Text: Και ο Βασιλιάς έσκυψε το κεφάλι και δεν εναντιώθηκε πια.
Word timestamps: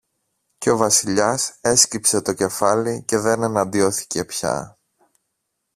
Και 0.57 0.69
ο 0.69 0.77
Βασιλιάς 0.77 1.57
έσκυψε 1.61 2.21
το 2.21 2.33
κεφάλι 2.33 3.03
και 3.03 3.17
δεν 3.17 3.43
εναντιώθηκε 3.43 4.25
πια. 4.25 4.77